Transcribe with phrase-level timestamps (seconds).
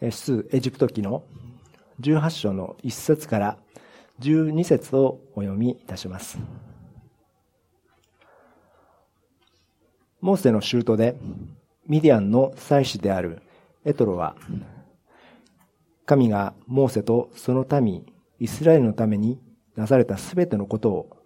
[0.00, 1.24] 出エジプト記の
[2.00, 3.58] 18章の1節から
[4.20, 6.38] 12節をお読みいたします。
[10.20, 11.16] モーセの舅で
[11.86, 13.42] ミディアンの祭司である
[13.84, 14.34] エトロは
[16.04, 18.04] 神がモーセとその民
[18.40, 19.38] イスラエルのために
[19.76, 21.16] なされたすべてのことを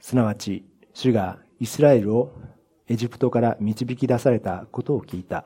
[0.00, 0.64] すなわち
[0.94, 2.32] 主がイスラエルを
[2.88, 5.44] エジプトから導き出されたことを聞いた。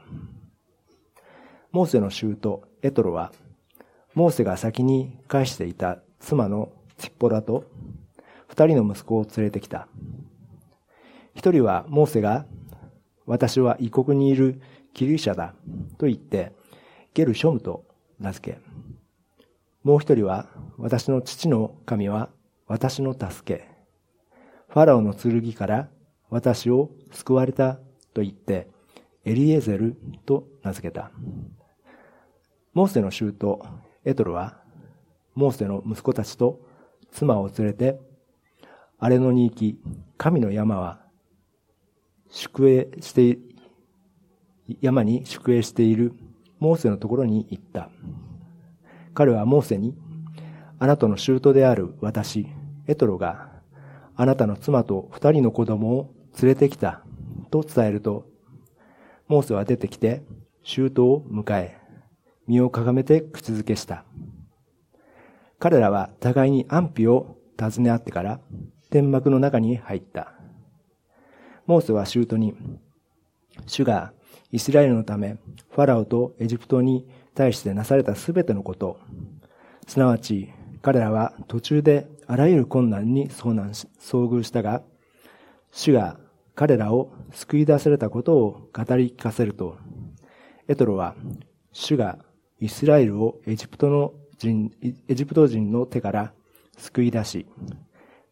[1.73, 2.37] モーセの舅
[2.83, 3.33] エトロは、
[4.15, 7.65] モーセが先に返していた妻のチッポラと
[8.49, 9.87] 二人の息子を連れてきた。
[11.35, 12.45] 一人はモーセが、
[13.25, 14.61] 私は異国にいる
[14.95, 15.55] キリシャだ
[15.97, 16.53] と言って、
[17.15, 17.85] ゲルショムと
[18.19, 18.59] 名付け。
[19.85, 22.31] もう一人は、私の父の神は
[22.67, 23.69] 私の助け。
[24.69, 25.89] ファラオの剣から
[26.31, 27.75] 私を救われた
[28.13, 28.69] と言って、
[29.25, 31.13] エリエゼルと名付けた。
[32.73, 33.35] モーセの舅
[34.05, 34.63] エトロは、
[35.35, 36.61] モーセの息子たちと
[37.11, 38.01] 妻を連れて、
[38.99, 39.81] 荒れ野に行き、
[40.17, 41.01] 神の山は、
[42.29, 43.39] 宿営して、
[44.81, 46.15] 山に宿営している
[46.61, 47.91] モーセのところに行った。
[49.15, 49.97] 彼はモーセに、
[50.79, 52.47] あなたの舅である私、
[52.87, 53.51] エトロが、
[54.15, 57.03] あなたの妻と二人の子供を連れてきた、
[57.51, 58.27] と伝えると、
[59.27, 60.23] モーセは出てきて、
[60.63, 61.80] 舅を迎え、
[62.51, 64.05] 身をかがめて口づけした。
[65.61, 68.41] 彼らは互いに安否を尋ね合ってから
[68.91, 70.33] 天幕の中に入った。
[71.67, 72.55] モーセは舅に、
[73.69, 74.13] 主が
[74.51, 75.37] イスラエルのため、
[75.71, 78.99] ファラオとエジプトに対してなされたすべてのこと、
[79.87, 84.83] すなわち彼らは途中であらゆる困難に遭難し、遭遇したが、
[85.71, 86.19] 主が
[86.57, 89.79] 彼らを救い出されたことを語り聞かせると、
[90.67, 91.15] エトロは
[91.71, 92.19] 主が
[92.61, 94.71] イスラエルをエジプトの人、
[95.09, 96.33] エジプト人の手から
[96.77, 97.47] 救い出し、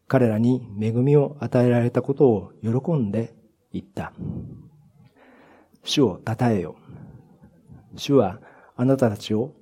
[0.07, 3.34] 彼らに恵みを与えられたことを喜んで
[3.72, 4.12] 言った。
[5.83, 6.77] 主を称えよ。
[7.97, 8.41] 主は
[8.77, 9.55] あなたたちを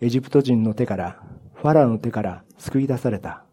[0.00, 1.22] エジプト人の手から、
[1.54, 3.44] ファラの手から救い出された。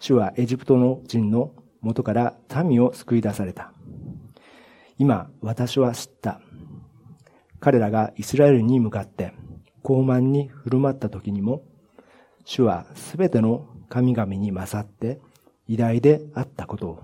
[0.00, 3.72] 主はエジプトの人の元から民を救い出された。
[4.98, 6.40] 今、私は知った。
[7.58, 9.32] 彼らがイスラエルに向かって、
[9.84, 11.62] 傲慢に振る舞った時にも、
[12.44, 15.20] 主はすべての神々に勝って
[15.68, 17.02] 偉大であったことを。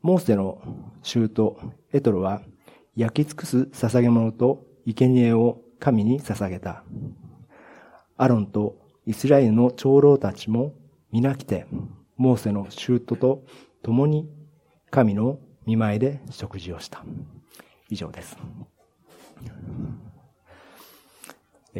[0.00, 0.60] モーセの
[1.02, 1.60] 衆と
[1.92, 2.42] エトロは
[2.96, 6.82] 焼き尽くす捧げ物と生贄を神に捧げた。
[8.16, 10.74] アロンとイスラエルの長老たちも
[11.12, 11.66] 皆来て、
[12.16, 13.44] モーセの衆とと
[13.82, 14.28] 共に
[14.90, 17.04] 神の見舞いで食事をした。
[17.88, 18.36] 以上です。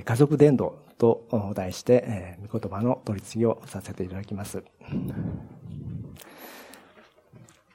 [0.01, 4.65] 家族伝道と題して、え御言葉の取り次ぎをさせていただきます。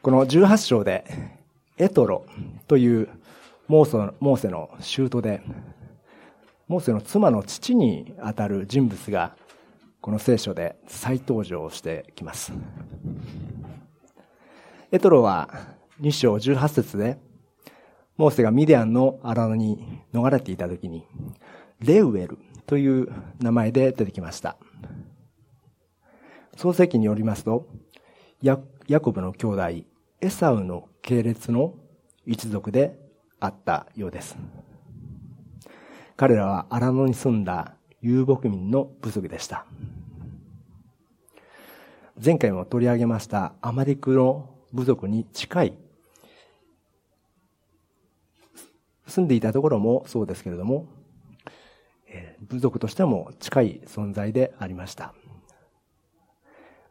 [0.01, 1.06] この18章で、
[1.77, 2.25] エトロ
[2.67, 3.09] という
[3.67, 5.44] モーセの舅で、
[6.67, 9.35] モーセの妻の父にあたる人物が、
[10.01, 12.53] この聖書で再登場してきます。
[14.91, 15.50] エトロは
[16.01, 17.19] 2章18節で、
[18.16, 21.06] モーセがミディアンの荒野に逃れていた時に、
[21.79, 24.57] レウエルという名前で出てきました。
[26.55, 27.67] 創世記によりますと、
[28.41, 28.57] ヤ
[28.99, 29.88] コブの兄弟、
[30.21, 31.75] エサウの系列の
[32.25, 32.97] 一族で
[33.39, 34.38] あったようです。
[36.15, 39.65] 彼らは荒野に住んだ遊牧民の部族でした。
[42.23, 45.77] 前回も取り上げましたアマリクの部族に近い
[49.05, 50.88] 住んでいたところもそうですけれども、
[52.41, 55.13] 部族としても近い存在でありました。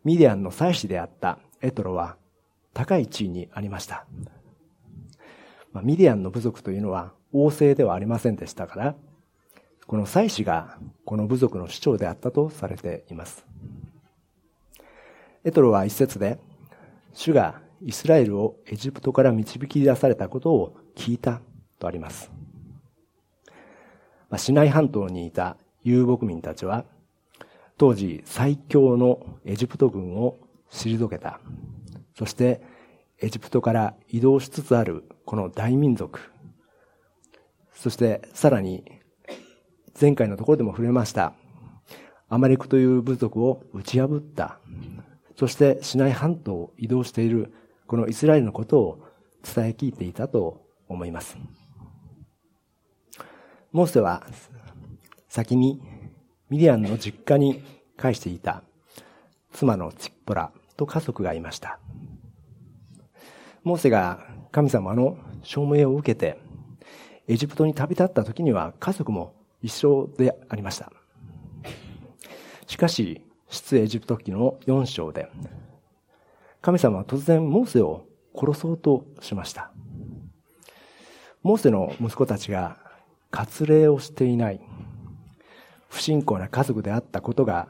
[0.04, 2.16] ミディアンの祭司であったエトロは
[2.75, 4.06] 高い地位にありました。
[5.72, 8.94] まあ、ミディアンの部族というのは王政ではありませんでしたから、
[9.86, 13.45] この祭司がこの部族の首長であったとされています。
[15.45, 16.39] エトロは一節で、
[17.13, 21.41] 主がイスラエルをエジプトから導き出されたことを聞いた
[21.78, 22.30] とあります。
[24.37, 26.84] シナイ半島にいた遊牧民たちは、
[27.78, 30.39] 当時最強のエジプト軍を
[30.71, 31.41] 退けた。
[32.17, 32.61] そして、
[33.21, 36.21] エジプトから移動しつつあるこの大民族。
[37.73, 38.84] そしてさらに
[39.99, 41.33] 前回のところでも触れました。
[42.28, 44.59] アマレクという部族を打ち破った。
[45.37, 47.53] そしてシナイ半島を移動している
[47.87, 49.05] このイスラエルのことを
[49.43, 51.39] 伝え聞いていたと思います。
[53.77, 54.27] モーセは
[55.28, 55.83] 先に
[56.49, 57.63] ミディアンの実家に
[57.99, 58.63] 返していた
[59.53, 61.78] 妻のチッポラと家族がいました。
[63.65, 64.21] モーセが
[64.51, 66.39] 神様の証明を受けて
[67.28, 70.91] エジプトに旅立った時には家族も一緒でありました。
[72.67, 75.28] しかし、出エジプト記の4章で、
[76.63, 79.71] 神様は突然モーセを殺そうとしました。
[81.43, 82.85] モーセの息子たちが
[83.36, 84.60] 割礼をしていない
[85.91, 87.68] 不信仰な家族であったことが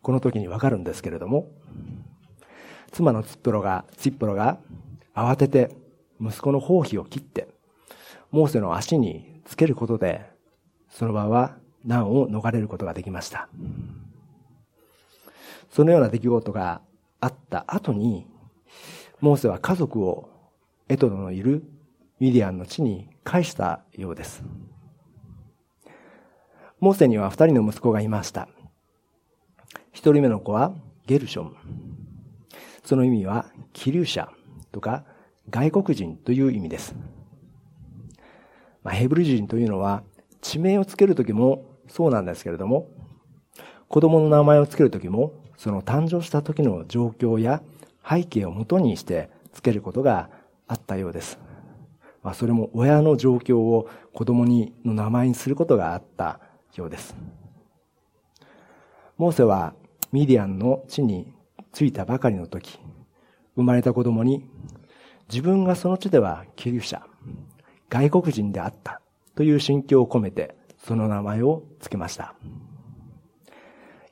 [0.00, 1.50] この時にわかるんですけれども、
[2.92, 4.58] 妻のツップロが、ツップロが
[5.14, 5.74] 慌てて
[6.20, 7.48] 息子の包皮を切って、
[8.30, 10.24] モーセの足につけることで、
[10.88, 13.48] その場は難を逃れることができました。
[15.70, 16.80] そのような出来事が
[17.20, 18.26] あった後に、
[19.20, 20.30] モーセは家族を
[20.88, 21.64] エトロのいる
[22.20, 24.44] ミディアンの地に返したようです。
[26.80, 28.48] モーセには二人の息子がいました。
[29.92, 30.72] 一人目の子は
[31.06, 31.56] ゲルション。
[32.84, 34.30] その意味は、気流者
[34.70, 35.04] とか
[35.50, 36.94] 外国人という意味です。
[38.84, 40.04] まあ、ヘブル人というのは、
[40.40, 42.88] 地名をつけるときもそうなんですけれども、
[43.88, 47.60] 子供の名前をつけるときも、その誕生した時の状況や
[48.08, 50.30] 背景をもとにしてつけることが
[50.68, 51.40] あったようです。
[52.22, 56.40] まあ、それも親の状況を子供にの名前にすることがあった
[56.78, 57.14] ようです。
[59.16, 59.74] モーセは
[60.12, 61.32] ミディアンの地に
[61.72, 62.78] 着いたばかりの時、
[63.56, 64.44] 生まれた子供に
[65.28, 67.02] 自分がその地ではキリ者、
[67.88, 69.00] 外国人であった
[69.34, 72.34] という心境を込めてその名前を付けました。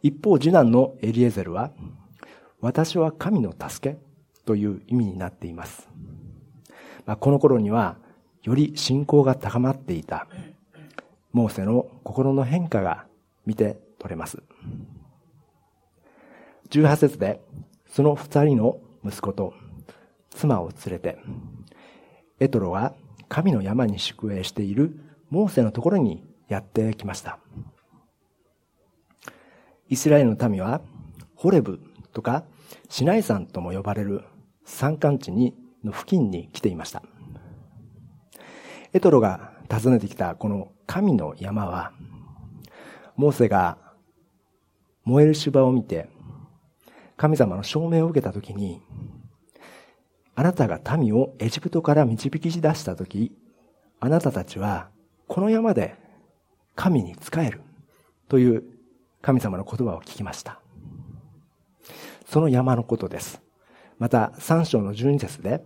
[0.02, 1.72] 一方、次男のエリエゼルは、
[2.60, 3.98] 私は神の助け
[4.44, 5.88] という意味になっています。
[7.06, 7.96] まあ、この頃には、
[8.42, 10.28] より信仰が高まっていた、
[11.36, 13.04] モーセの心の変化が
[13.44, 14.42] 見て取れます。
[16.70, 17.42] 18節で、
[17.86, 19.52] その二人の息子と
[20.30, 21.18] 妻を連れて、
[22.40, 22.94] エトロは
[23.28, 24.98] 神の山に宿営している
[25.28, 27.38] モーセのところにやってきました。
[29.90, 30.80] イスラエルの民は、
[31.34, 31.80] ホレブ
[32.14, 32.44] とか
[32.88, 34.24] シナイ山とも呼ばれる
[34.64, 35.54] 山間地に
[35.84, 37.02] の付近に来ていました。
[38.94, 41.92] エトロが訪ねてきたこの神の山は、
[43.16, 43.78] モーセが
[45.04, 46.08] 燃える芝を見て、
[47.16, 48.82] 神様の証明を受けたときに、
[50.34, 53.32] あなたが民をエジプトから導き出したとき、
[54.00, 54.90] あなたたちは
[55.26, 55.96] この山で
[56.74, 57.62] 神に仕える
[58.28, 58.64] という
[59.22, 60.60] 神様の言葉を聞きました。
[62.26, 63.40] その山のことです。
[63.98, 65.64] また、3章の12節で、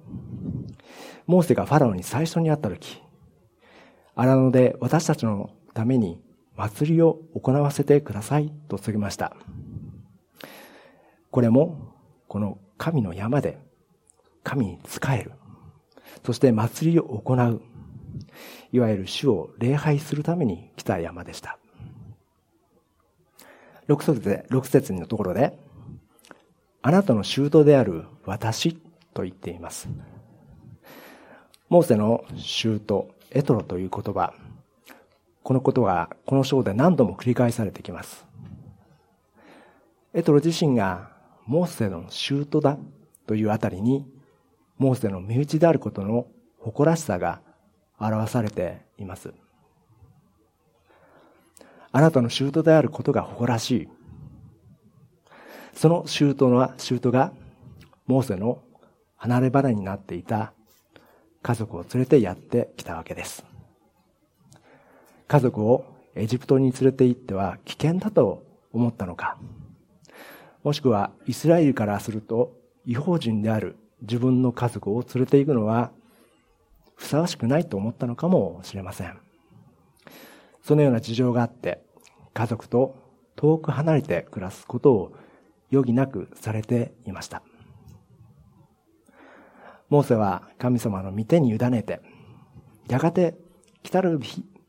[1.26, 3.02] モーセがファラオに最初に会った時、
[4.20, 6.20] 荒野で私たちのために
[6.54, 9.34] 祭りを行わせてくださいと告げました。
[11.30, 11.94] これも、
[12.28, 13.58] この神の山で
[14.44, 15.32] 神に仕える。
[16.22, 17.62] そして祭りを行う。
[18.72, 21.58] いわゆる主を礼拝するために来た山でした。
[23.88, 25.58] 6節で、6節のところで、
[26.82, 28.76] あなたの舅である私
[29.14, 29.88] と言っています。
[31.70, 32.80] モーセの舅、
[33.30, 34.34] エトロという言葉、
[35.42, 38.26] このことはこの章で何度も繰り返されてきます。
[40.12, 41.10] エトロ自身が
[41.46, 42.78] モーセの舅だ
[43.26, 44.04] というあたりに、
[44.78, 46.26] モーセの身内であることの
[46.58, 47.40] 誇らしさが
[47.98, 49.32] 表されています。
[51.92, 53.88] あなたの舅であることが誇らしい。
[55.74, 57.32] その舅は、舅が、
[58.06, 58.62] モーセの
[59.16, 60.52] 離れ離れになっていた
[61.42, 63.44] 家族を連れてやってきたわけです。
[65.26, 69.38] 家族をエジプトに連れて行っては危険だと思ったのか、
[70.62, 72.52] もしくはイスラエルからすると
[72.84, 75.92] 違法人である自分の家族を連れて行くのは
[76.96, 79.18] ふさわしくないと思ったのかもしれません。
[80.62, 81.82] そのような事情があって、
[82.34, 82.96] 家族と
[83.36, 85.12] 遠く離れて暮らすことを
[85.72, 87.42] 余儀なくされていました。
[89.90, 92.00] モーセは神様の御手に委ねて、
[92.88, 93.34] やがて
[93.82, 94.20] 来たる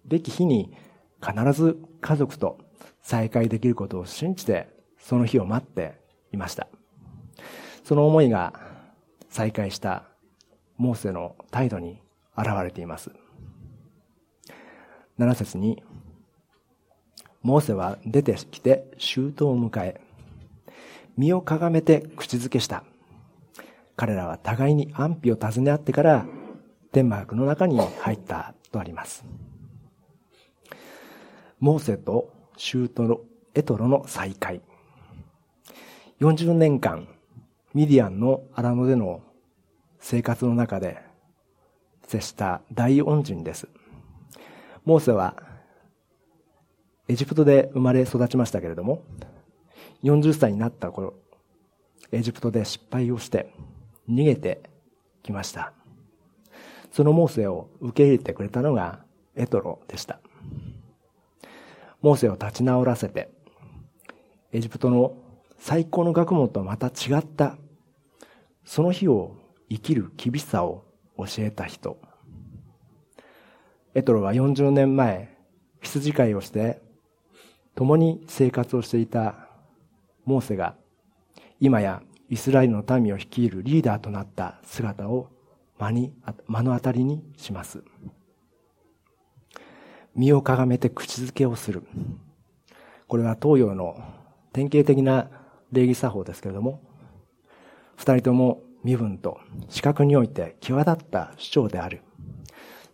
[0.06, 0.76] べき日に
[1.22, 2.58] 必ず家族と
[3.04, 5.94] 再会できることを信じて、その日を待って
[6.34, 6.68] いました。
[7.84, 8.54] その思いが
[9.30, 10.06] 再会した
[10.78, 12.00] モーセの態度に
[12.36, 13.12] 現れています。
[15.20, 15.84] 7節に、
[17.44, 20.02] モーセは出てきて周到を迎え、
[21.16, 22.84] 身をかがめて口づけした。
[24.02, 26.26] 彼らは互いに安否を尋ね合ってから、
[26.92, 29.24] デンマークの中に入ったとあります。
[31.60, 33.20] モーセとシュートの
[33.54, 34.64] エトロの再会。
[36.20, 37.10] 40年間、
[37.76, 39.22] ミディアンの荒野での
[40.00, 41.00] 生活の中で
[42.08, 43.68] 接した大恩人です。
[44.84, 45.36] モーセは
[47.08, 49.04] エジプトで生まれ育ちましたけれども、
[50.04, 51.14] 40歳になった頃、
[52.12, 53.54] エジプトで失敗をして
[54.10, 54.62] 逃げて
[55.24, 55.74] きました。
[56.92, 59.04] そのモーセを受け入れてくれたのが
[59.36, 60.20] エトロでした。
[62.02, 63.30] モーセを立ち直らせて、
[64.52, 65.16] エジプトの
[65.58, 67.58] 最高の学問とまた違った、
[68.66, 69.36] その日を
[69.70, 70.84] 生きる厳しさを
[71.18, 72.00] 教えた人。
[73.94, 75.38] エトロは40年前、
[75.82, 76.82] 羊飼いをして、
[77.76, 79.48] 共に生活をしていた
[80.26, 80.76] モーセが、
[81.60, 85.28] 今やイスラエルの民を率いるリーダーとなった姿を
[85.78, 86.14] 目に
[86.48, 87.84] 目の当たりにします。
[90.16, 91.84] 身をかがめて口づけをする。
[93.10, 94.02] これは東洋の
[94.54, 95.30] 典型的な
[95.74, 96.82] 礼儀作法ですけれども、
[97.98, 102.02] 二人とも身分と資格において際立った主張である。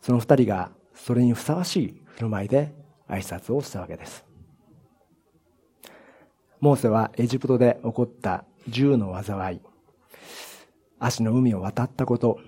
[0.02, 2.74] その二人がそれにふさわしい振る舞いで
[3.08, 4.26] 挨拶をしたわけです。
[6.60, 9.62] モーセはエジプトで起こった銃の災い、
[11.00, 12.40] 足の海を渡ったこと、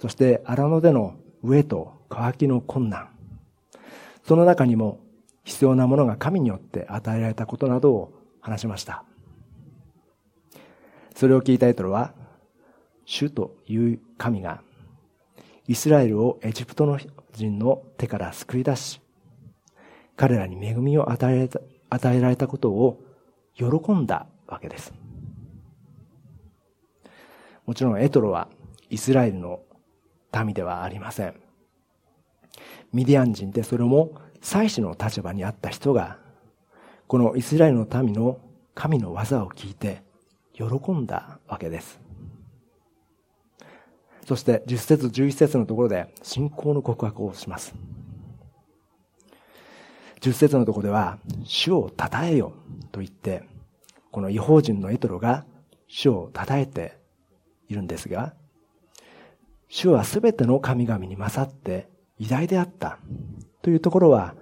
[0.00, 1.14] そして荒野での
[1.44, 3.08] 飢えと乾きの困難、
[4.24, 5.00] その中にも
[5.44, 9.04] 必要なものが神によって与えられたことなどを話しました。
[11.14, 12.12] それを聞いたエトロは、
[13.04, 14.62] 主という神が
[15.68, 16.98] イスラエルをエジプトの
[17.32, 19.00] 人の手から救い出し、
[20.16, 21.48] 彼らに恵みを与え
[21.90, 23.02] られたことを
[23.54, 24.92] 喜んだわけです。
[27.66, 28.48] もちろんエトロは
[28.90, 29.60] イスラエルの
[30.44, 31.34] 民ではありません。
[32.92, 36.18] ミディアン人でそれも祭司の立場にあった人が、
[37.06, 38.38] このイスラエルの民の
[38.74, 40.02] 神の技を聞いて
[40.52, 42.00] 喜んだわけです。
[44.26, 47.74] そして10節11節のところで信仰の告白をします。
[50.20, 52.54] 10節のところでは、主を称えよ
[52.92, 53.42] と言って、
[54.10, 55.44] この違法人のエトロが
[55.88, 56.96] 主を称えて
[57.68, 58.34] いるんですが、
[59.68, 62.98] 主はすべての神々に勝って偉大であった
[63.62, 64.34] というところは、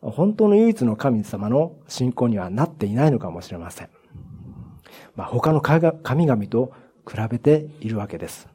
[0.00, 3.88] 本当の唯一の神様の信仰にはなっていないのかもしれません。
[5.14, 6.72] まあ、他の神々と
[7.08, 8.48] 比べているわけです。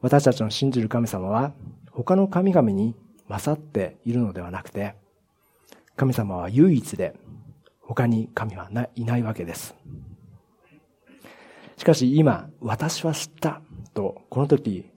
[0.00, 1.52] 私たちの信じる神様は
[1.90, 2.94] 他の神々に
[3.28, 4.94] 勝っているのではなくて、
[5.96, 7.14] 神様は唯一で
[7.80, 9.74] 他に神はいないわけです。
[11.76, 13.60] しかし今、私は知った
[13.94, 14.90] と、この時、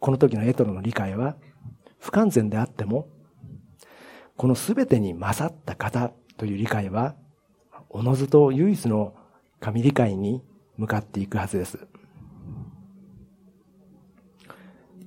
[0.00, 1.36] この時のエトロの理解は
[1.98, 3.08] 不完全であっても、
[4.36, 7.14] この全てに勝った方という理解は、
[7.88, 9.14] おのずと唯一の
[9.60, 10.42] 神理解に
[10.76, 11.78] 向かっていくはずです。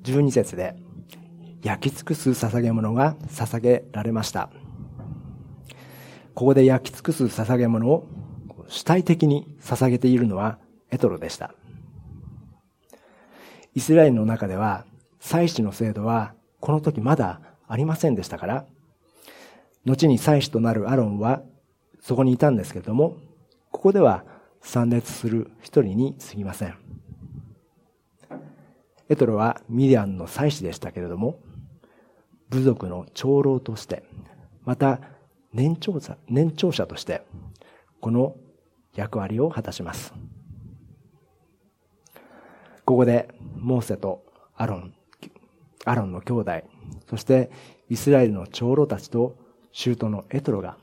[0.04, 0.76] 12節で、
[1.62, 4.50] 焼き尽くす捧げ物が捧げられました。
[6.34, 8.08] ここで焼き尽くす捧げ物を
[8.70, 10.60] 主体的に捧げているのは
[10.92, 11.54] エトロでした。
[13.76, 14.86] イスラエルの中では
[15.20, 18.66] 祭司の制度はこの時まだありませんでしたから、
[19.86, 21.42] 後に祭司となるアロンは
[22.00, 23.18] そこにいたんですけれども、
[23.72, 24.24] ここでは
[24.62, 26.76] 参列する一人に過ぎません。
[29.10, 31.40] エトロはミディアンの祭司でしたけれども、
[32.50, 34.04] 部族の長老として、
[34.64, 35.00] また
[35.54, 37.24] 年長者、年長者として、
[38.02, 38.36] この
[39.00, 40.14] 役割を果たします。
[42.86, 44.24] ここで、モーセと
[44.56, 44.94] アロン、
[45.86, 46.52] アロンの兄弟、
[47.10, 47.50] そして
[47.90, 49.38] イスラエルの長老たちと
[49.72, 50.78] 舅のエトロが、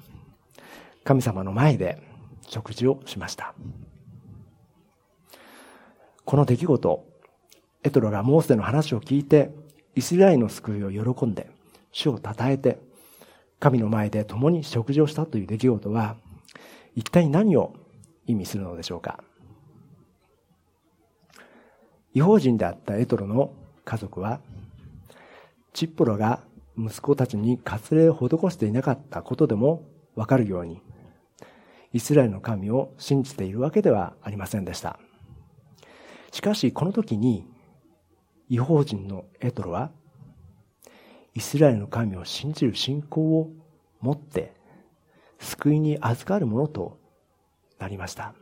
[1.04, 2.02] 神様の前で
[2.48, 3.54] 食事をしました。
[6.24, 7.04] この出来事、
[7.84, 9.50] エトロがモーセの話を聞いて、
[9.94, 11.50] イスラエルの救いを喜んで、
[11.92, 12.78] 主を称えて、
[13.60, 16.16] 神の前で共に食事をしたという出来事は、
[16.94, 17.74] 一体何を
[18.26, 19.22] 意味するのでしょうか？
[22.14, 23.52] 違法人であったエトロの
[23.84, 24.40] 家族は、
[25.72, 26.40] チッポロが
[26.78, 29.82] 息子たちに割礼を施していなかったことでも
[30.14, 30.80] わかるように、
[31.92, 34.98] イスラエルの神を信じているわけではありませんでした。
[36.32, 37.46] しかし、この時に、
[38.48, 39.90] 違法人のエトロは、
[41.34, 43.50] イスラエルの神を信じる信仰を
[44.00, 44.54] 持って、
[45.38, 46.98] 救いに預かるものと
[47.78, 48.34] なりました。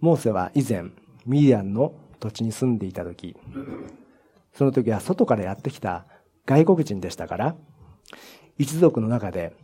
[0.00, 0.84] モーセは以前、
[1.26, 3.36] ミディアンの土地に住んでいた時、
[4.54, 6.06] その時は外からやってきた
[6.46, 7.54] 外国人でしたから、
[8.58, 9.54] 一族の中で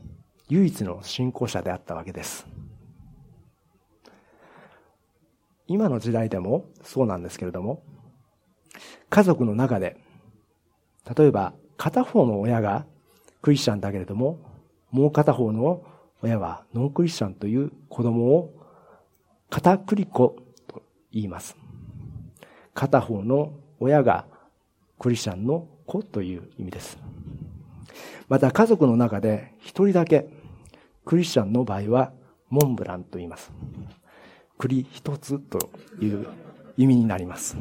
[0.49, 2.47] 唯一の信仰者であったわけです。
[5.67, 7.83] 今の時代でもそうなんですけれども、
[9.09, 9.97] 家族の中で、
[11.17, 12.87] 例えば片方の親が
[13.47, 14.41] クリスチャンだけれども、
[14.91, 15.85] もう片方の
[16.21, 18.53] 親はノンクリスチャンという子供を
[19.51, 20.35] 片栗粉
[20.67, 21.57] と言います。
[22.75, 24.27] 片方の親が
[24.99, 26.99] クリスチャンの子という意味です。
[28.29, 30.27] また家族の中で一人だけ
[31.05, 32.11] クリスチャンの場合は
[32.51, 33.53] モンブランと言います。
[34.59, 36.27] 栗一つという
[36.77, 37.57] 意味になります。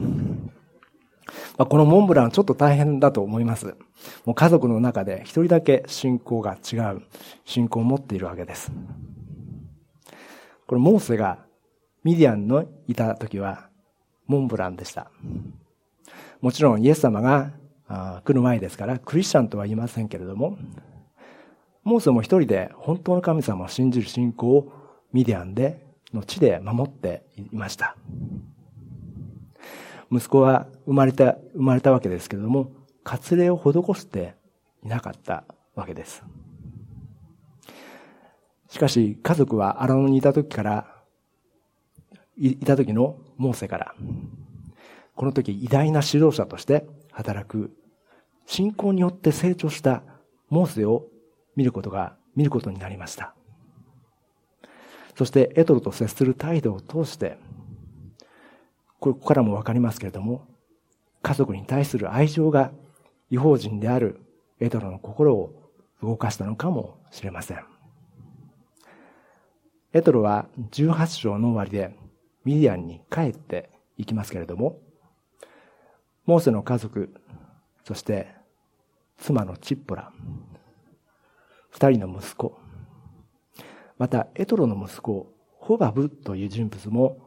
[1.58, 3.76] まあ、このモンブランちょっと大変だと思います。
[4.26, 7.02] もう家族の中で一人だけ信仰が違う
[7.46, 8.72] 信仰を持っているわけです。
[10.68, 11.40] これモーセが
[12.04, 13.70] ミディアンのいた時は
[14.28, 15.10] モンブランでした。
[16.42, 17.52] もちろんイエス様が
[18.24, 20.58] 来る前ですからクリスチャンとは言いませんけれども、
[21.84, 24.72] モーセも一人で本当の神様を信じる信仰を
[25.14, 27.96] ミディアンでの地で守っていました。
[30.12, 32.72] 息子は生まれた、生まれたわけですけれども、
[33.04, 34.36] 割礼を施して
[34.84, 35.44] いなかった
[35.76, 36.24] わけです。
[38.70, 40.96] しかし、家族は荒野にいた時から、
[42.38, 43.96] いた時のモーセから、
[45.16, 47.72] この時偉大な指導者として働く、
[48.46, 50.04] 信仰によって成長した
[50.50, 51.08] モーセを
[51.56, 53.34] 見ることが、見ることになりました。
[55.18, 57.38] そしてエトロと接する態度を通して、
[59.06, 60.48] ここからもわかりますけれども、
[61.22, 62.72] 家族に対する愛情が
[63.30, 64.20] 違法人である
[64.60, 65.72] エトロの心を
[66.02, 67.64] 動かしたのかもしれません。
[69.94, 71.96] エトロは18章の終わりで
[72.46, 74.80] ミディアンに帰っていきますけれども、
[76.26, 77.14] モーセの家族、
[77.84, 78.34] そして
[79.18, 80.12] 妻のチッポラ、
[81.70, 82.58] 二人の息子、
[84.00, 87.25] また、エトロの息子、ホバブという人物も、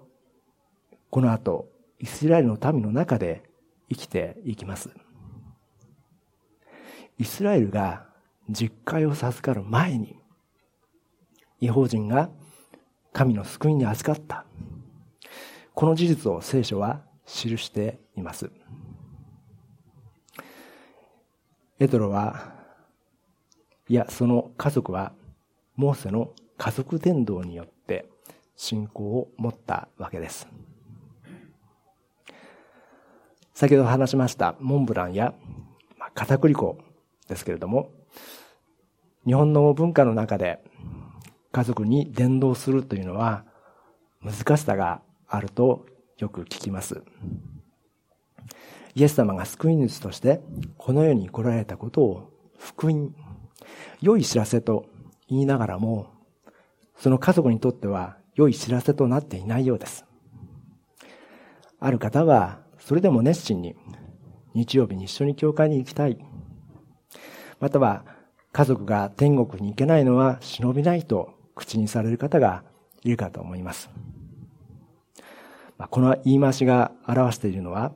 [1.10, 1.68] この後、
[1.98, 3.42] イスラエルの民の中で
[3.88, 4.90] 生きていきます。
[7.18, 8.06] イスラエルが
[8.48, 10.16] 実会を授かる前に、
[11.60, 12.30] 違法人が
[13.12, 14.44] 神の救いに預かった。
[15.74, 18.50] この事実を聖書は記しています。
[21.80, 22.52] エトロは、
[23.88, 25.12] いや、その家族は、
[25.76, 28.06] モーセの家族伝道によって
[28.56, 30.48] 信仰を持ったわけです。
[33.58, 35.34] 先ほど話しましたモンブランや
[36.14, 36.78] 片栗粉
[37.28, 37.90] ですけれども、
[39.26, 40.62] 日本の文化の中で
[41.50, 43.44] 家族に伝道するというのは
[44.22, 45.86] 難しさがあると
[46.18, 47.02] よく聞きます。
[48.94, 50.40] イエス様が救い主として
[50.76, 53.12] この世に来られたことを福音、
[54.00, 54.86] 良い知らせと
[55.26, 56.12] 言いながらも
[56.96, 60.04] その家族にとっては良い知らせとなっていないようです。
[61.80, 63.76] ある方は、それでも熱心に、
[64.54, 66.16] 日曜日に一緒に教会に行きたい。
[67.60, 68.06] または、
[68.50, 72.64] 家族が天国に行けないのは忍びないと口にされる方が
[73.02, 73.90] いるかと思います。
[75.90, 77.92] この言い回しが表しているのは、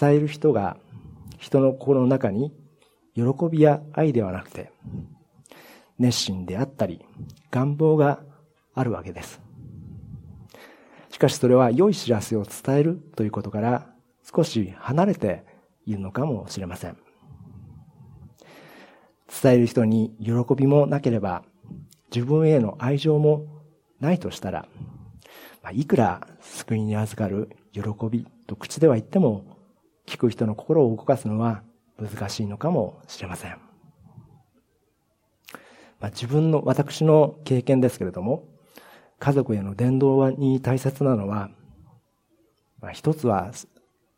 [0.00, 0.76] 伝える人が
[1.36, 2.52] 人の心の中に
[3.16, 4.70] 喜びや愛ではなくて、
[5.98, 7.04] 熱心であったり、
[7.50, 8.20] 願望が
[8.76, 9.47] あるわけです。
[11.18, 13.90] しかしそれは良い知らせを伝えるということから
[14.22, 15.44] 少し離れて
[15.84, 16.96] いるのかもしれません。
[19.42, 21.42] 伝える人に喜びもなければ
[22.14, 23.48] 自分への愛情も
[23.98, 24.68] ないとしたら、
[25.60, 29.58] まあいくら救いに預かる喜びと口では言っても
[30.06, 31.64] 聞く人の心を動かすのは
[31.98, 33.58] 難しいのかもしれません。
[35.98, 38.44] まあ、自分の、私の経験ですけれども、
[39.18, 41.50] 家族への伝道に大切なのは、
[42.80, 43.50] まあ、一つは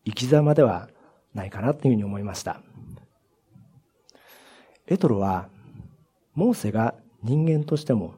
[0.05, 0.89] 生き様では
[1.35, 2.61] ないかなというふうに思いました。
[4.87, 5.49] エトロは、
[6.35, 8.15] モーセが人間としても、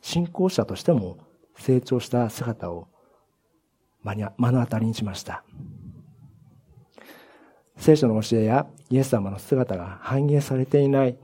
[0.00, 1.18] 信仰者としても
[1.56, 2.88] 成長した姿を
[4.02, 5.44] 目の当たりにしました。
[7.76, 11.16] 聖書の教えやイエス様の姿が反映されていない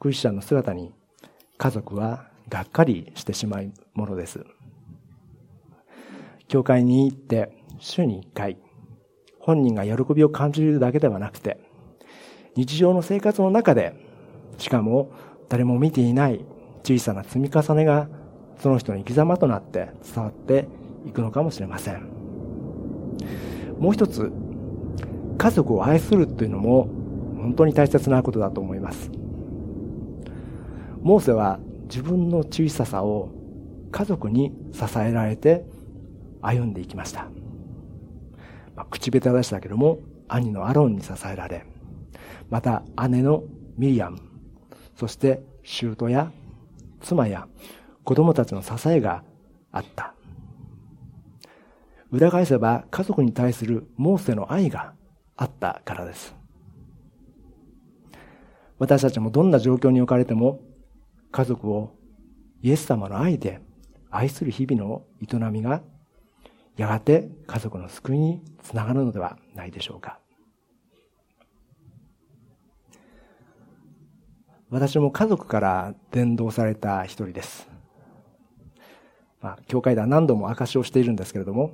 [0.00, 0.92] クリスチャンの姿に
[1.56, 4.44] 家族はがっかりしてしまうものです。
[6.48, 8.58] 教会に行って週に一回、
[9.40, 11.58] 本人が喜びを感じるだけではなくて、
[12.56, 13.94] 日常の生活の中で、
[14.58, 15.10] しかも
[15.48, 16.44] 誰も見ていない
[16.84, 18.08] 小さな積み重ねが
[18.58, 20.68] その人の生き様となって伝わって
[21.06, 22.08] いくのかもしれません。
[23.78, 24.32] もう一つ、
[25.36, 26.88] 家族を愛するというのも
[27.36, 29.10] 本当に大切なことだと思います。
[31.02, 33.30] モーセは自分の小ささを
[33.90, 35.64] 家族に支えられて
[36.42, 37.28] 歩んでいきました。
[38.74, 41.64] まあ、口下手でしたけども、兄のアロンに支えられ、
[42.50, 43.44] また姉の
[43.76, 44.18] ミリアム、
[44.96, 46.32] そして舅や
[47.00, 47.46] 妻や
[48.04, 49.22] 子供たちの支えが
[49.70, 50.14] あった。
[52.10, 54.94] 裏返せば家族に対するモーセの愛が
[55.36, 56.34] あったからです。
[58.78, 60.60] 私たちもどんな状況に置かれても
[61.34, 61.90] 家族を
[62.62, 63.60] イエス様の愛で
[64.08, 65.82] 愛する日々の営みが
[66.76, 70.20] やがて家族の救いにつながるのではないでしょうか。
[74.70, 77.68] 私も家族から伝道された一人です。
[79.40, 81.72] まあ、教会では何度も証をしているんですけれども、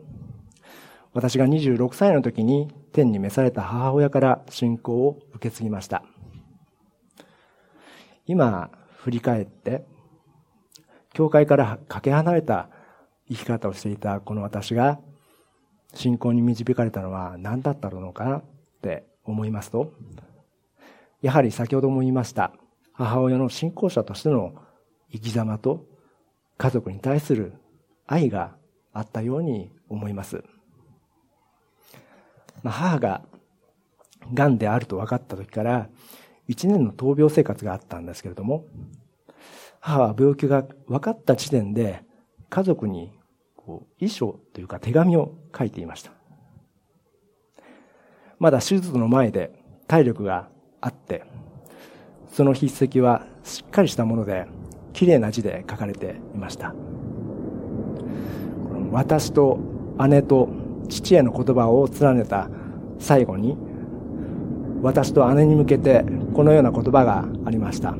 [1.12, 6.02] 私が26歳の時に天に召された母親から信仰を受け継ぎました。
[8.26, 8.70] 今、
[9.02, 9.84] 振り返って、
[11.12, 12.68] 教会からかけ離れた
[13.28, 15.00] 生き方をしていたこの私が
[15.94, 18.44] 信仰に導かれたのは何だったのかなっ
[18.82, 19.92] て思いますと、
[21.22, 22.52] やはり先ほども言いました、
[22.92, 24.54] 母親の信仰者としての
[25.10, 25.86] 生き様と
[26.58, 27.54] 家族に対する
[28.06, 28.54] 愛が
[28.92, 30.44] あったように思います。
[32.62, 33.22] まあ、母が
[34.34, 35.88] 癌であると分かった時から
[36.50, 38.66] 1年の闘病生活があったんですけれども、
[39.78, 42.02] 母は病気が分かった時点で
[42.50, 43.12] 家族に
[43.56, 46.12] こう遺書というか手紙を書いていました。
[48.38, 49.52] まだ手術の前で
[49.86, 50.48] 体力が
[50.80, 51.24] あって、
[52.32, 54.46] その筆跡はしっかりしたもので、
[54.92, 56.74] 綺麗な字で書かれていました。
[58.90, 59.60] 私と
[60.08, 60.48] 姉と
[60.88, 62.48] 父への言葉を連ねた
[62.98, 63.56] 最後に、
[64.82, 67.94] 私と姉に向けてこのような言葉がありました。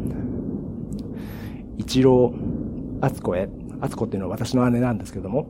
[1.78, 2.34] 一郎
[3.00, 3.48] 敦子へ、
[3.80, 5.48] 敦子っていうのは私の姉なんですけども、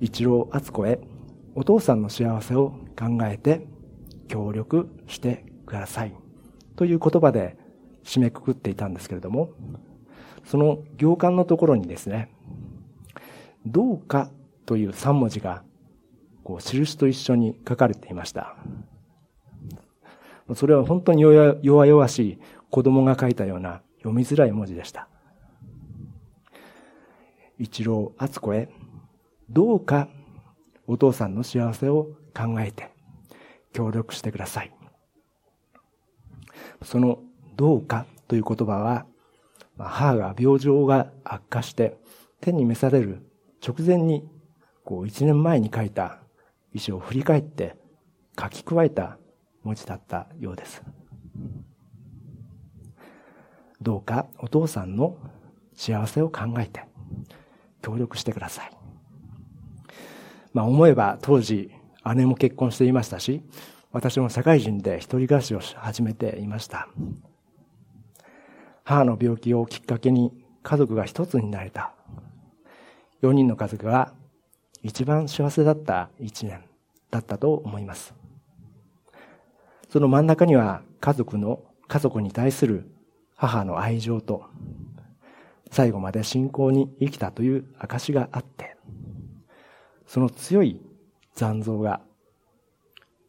[0.00, 1.00] 一郎敦子へ、
[1.54, 3.66] お父さんの幸せを考えて
[4.28, 6.14] 協力してください。
[6.76, 7.56] という言葉で
[8.04, 9.50] 締めくくっていたんですけれども、
[10.44, 12.30] その行間のところにですね、
[13.66, 14.30] どうか
[14.64, 15.62] という三文字が、
[16.44, 18.56] こう、印と一緒に書かれていました。
[20.54, 22.38] それは本当に弱々しい
[22.70, 25.08] 子供が書いたような読みづらい文字でした。
[27.58, 28.68] 一郎敦子へ、
[29.50, 30.08] どうか
[30.86, 32.92] お父さんの幸せを考えて
[33.72, 34.72] 協力してください。
[36.82, 37.20] その
[37.56, 39.06] どうかという言葉は、
[39.78, 41.96] 母が病状が悪化して
[42.40, 43.22] 天に召される
[43.66, 44.28] 直前に
[44.84, 46.20] こう一年前に書いた
[46.72, 47.76] 意思を振り返って
[48.40, 49.18] 書き加えた
[49.66, 50.80] 文字だったようです。
[53.82, 55.16] どうかお父さんの
[55.74, 56.84] 幸せを考えて
[57.82, 58.70] 協力してください。
[60.54, 61.70] まあ思えば当時
[62.14, 63.42] 姉も結婚していましたし、
[63.90, 66.88] 私も社会人で一人暮らしを始めていました。
[68.84, 71.92] 母の病気をきっかけに家族が一つになれた。
[73.22, 74.14] 4人の家族が
[74.82, 76.62] 一番幸せだった一年
[77.10, 78.14] だったと思います。
[79.96, 82.86] その真ん中には家族の、家族に対する
[83.34, 84.44] 母の愛情と、
[85.70, 88.76] 最後まで信仰に生きたという証があって、
[90.06, 90.82] その強い
[91.34, 92.02] 残像が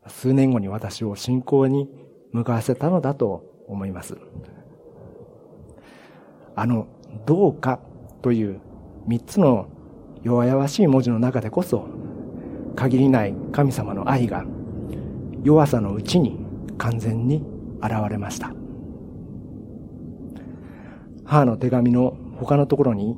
[0.08, 1.90] 数年後に私を信仰に
[2.34, 4.18] 向かわせたのだと思います。
[6.54, 6.88] あの、
[7.26, 7.80] どうか
[8.22, 8.60] という
[9.08, 9.70] 三つの
[10.22, 11.88] 弱々しい文字の中でこそ、
[12.76, 14.44] 限りない神様の愛が
[15.46, 16.46] 弱さのうちに
[16.78, 17.44] 完全に
[17.82, 18.54] 現れました。
[21.26, 23.18] 母の手紙の他のところに、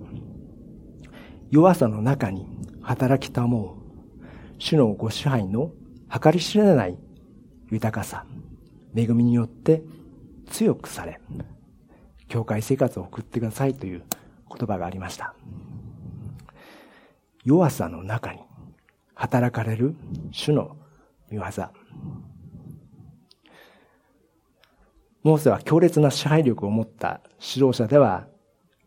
[1.52, 2.48] 弱さの中に
[2.82, 3.78] 働きたも
[4.20, 4.24] う、
[4.58, 5.72] 主のご支配の
[6.10, 6.98] 計り知れない
[7.72, 8.26] 豊かさ、
[8.96, 9.84] 恵みによって
[10.48, 11.20] 強くされ、
[12.28, 14.04] 教会生活を送ってくださいという
[14.50, 15.36] 言葉がありました。
[17.44, 18.40] 弱さの中に
[19.14, 19.96] 働かれる
[20.32, 20.78] 主の
[21.30, 21.44] 見業。
[25.24, 28.28] モーセは強烈な支配力を持った指導者では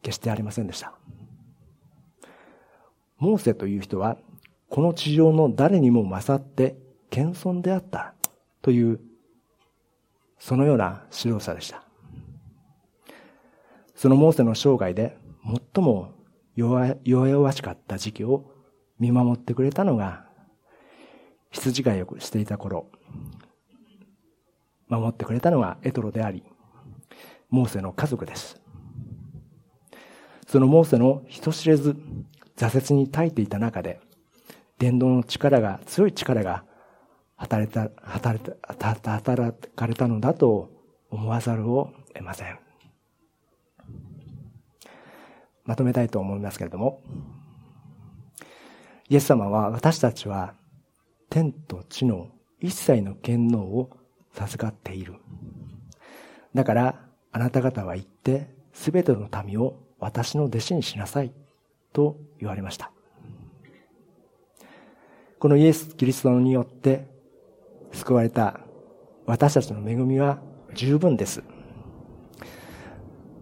[0.03, 0.95] 決してありませんでした。
[3.19, 4.17] モーセという人は、
[4.69, 6.77] この地上の誰にも勝って
[7.11, 8.15] 謙遜であった
[8.63, 9.01] という、
[10.39, 11.85] そのような指導者でした。
[13.95, 15.17] そのモーセの生涯で
[15.75, 16.15] 最も
[16.57, 18.51] 弱々しかった時期を
[18.99, 20.27] 見守ってくれたのが、
[21.51, 22.89] 羊飼いをしていた頃、
[24.99, 26.43] 守ってくれたのがエトロであり、
[27.49, 28.61] モーセの家族です。
[30.47, 31.97] そのモーセの人知れず
[32.57, 34.01] 挫折に耐えていた中で、
[34.79, 36.65] 伝道の力が、強い力が
[37.37, 40.71] 働いた、働いた、働かれたのだと
[41.11, 42.59] 思わざるを得ません。
[45.65, 47.03] まとめたいと思いますけれども、
[49.09, 50.55] イエス様は私たちは
[51.31, 52.29] 天と地の
[52.61, 53.91] 一切の権能を
[54.33, 55.15] 授かっている。
[56.55, 57.01] だから
[57.33, 61.33] あなた方は行ってすべての民を私の弟子にしなさい
[61.93, 62.91] と言われました。
[65.39, 67.09] このイエス・キリストによって
[67.93, 68.61] 救われた
[69.27, 70.41] 私たちの恵みは
[70.75, 71.43] 十分です。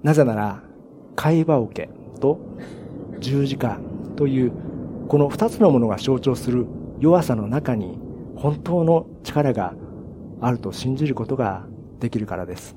[0.03, 0.63] なぜなら、
[1.15, 2.41] 会話を受けと
[3.19, 3.79] 十字架
[4.17, 4.53] という
[5.09, 6.67] この二つのものが象徴する
[7.01, 7.99] 弱さの中に
[8.37, 9.75] 本当の力が
[10.41, 11.67] あると信じることが
[11.99, 12.77] できるからです。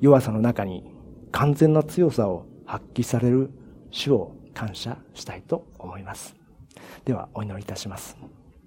[0.00, 0.84] 弱さの中に
[1.32, 3.50] 完全な強さを発揮される
[3.90, 6.34] 主を感謝したいと思います。
[7.04, 8.16] では、お祈りいたします。